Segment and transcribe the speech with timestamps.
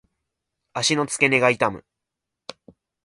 [0.73, 1.85] 足の付け根が痛む。